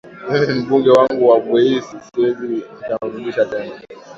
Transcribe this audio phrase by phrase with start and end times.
[0.31, 3.81] mimi mbunge wangu wa bweisi siwezi nikamrudisha tena